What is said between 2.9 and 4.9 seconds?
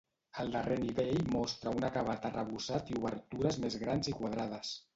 i obertures més grans i quadrades.